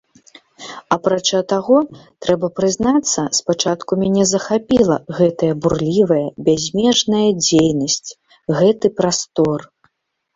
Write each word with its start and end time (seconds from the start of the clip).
Апрача 0.95 1.39
таго, 1.51 1.75
трэба 2.25 2.47
прызнацца, 2.59 3.25
спачатку 3.39 3.97
мяне 4.03 4.23
захапіла 4.31 4.97
гэтая 5.17 5.49
бурлівая, 5.65 6.25
бязмежная 6.47 7.21
дзейнасць, 7.45 8.11
гэты 8.61 8.87
прастор. 9.03 9.59